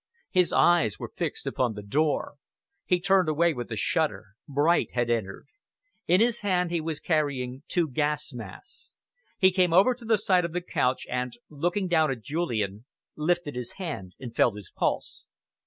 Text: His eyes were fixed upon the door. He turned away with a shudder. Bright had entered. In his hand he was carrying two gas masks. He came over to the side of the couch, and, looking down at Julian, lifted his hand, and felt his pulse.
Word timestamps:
His 0.31 0.51
eyes 0.51 0.97
were 0.97 1.13
fixed 1.15 1.45
upon 1.45 1.75
the 1.75 1.83
door. 1.83 2.37
He 2.85 2.99
turned 2.99 3.29
away 3.29 3.53
with 3.53 3.71
a 3.71 3.75
shudder. 3.75 4.29
Bright 4.47 4.93
had 4.93 5.11
entered. 5.11 5.45
In 6.07 6.19
his 6.21 6.39
hand 6.41 6.71
he 6.71 6.81
was 6.81 6.99
carrying 6.99 7.61
two 7.67 7.87
gas 7.87 8.33
masks. 8.33 8.95
He 9.37 9.51
came 9.51 9.73
over 9.73 9.93
to 9.93 10.05
the 10.05 10.17
side 10.17 10.43
of 10.43 10.53
the 10.53 10.61
couch, 10.61 11.05
and, 11.07 11.37
looking 11.51 11.87
down 11.87 12.09
at 12.09 12.21
Julian, 12.23 12.85
lifted 13.15 13.55
his 13.55 13.73
hand, 13.73 14.15
and 14.19 14.35
felt 14.35 14.55
his 14.57 14.71
pulse. 14.75 15.29